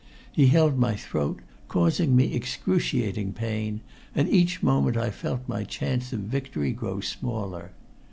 [0.31, 3.81] He held my throat, causing me excruciating pain,
[4.15, 7.69] and each moment I felt my chance of victory grow smaller.